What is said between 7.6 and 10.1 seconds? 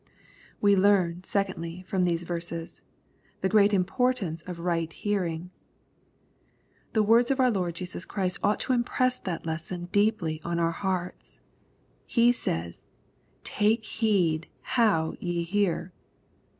Jesus Christ ought to impress that lesson